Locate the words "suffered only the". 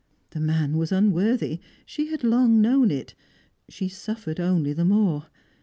3.87-4.83